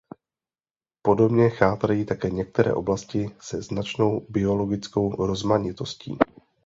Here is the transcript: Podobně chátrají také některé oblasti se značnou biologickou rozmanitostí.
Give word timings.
Podobně 1.01 1.49
chátrají 1.49 2.05
také 2.05 2.29
některé 2.29 2.73
oblasti 2.73 3.35
se 3.39 3.61
značnou 3.61 4.25
biologickou 4.29 5.25
rozmanitostí. 5.25 6.17